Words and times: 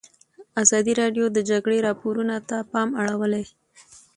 ازادي 0.63 0.93
راډیو 1.01 1.25
د 1.31 1.33
د 1.35 1.39
جګړې 1.49 1.77
راپورونه 1.87 2.35
ته 2.49 2.57
پام 2.71 2.89
اړولی. 3.01 3.45